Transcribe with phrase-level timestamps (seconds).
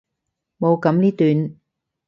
[0.57, 1.55] 冇噉呢段！